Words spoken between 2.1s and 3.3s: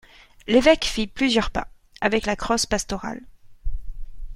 la crosse pastorale.